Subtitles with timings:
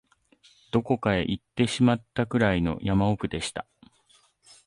[0.71, 3.67] どこかへ行ってしまったくらいの山奥でした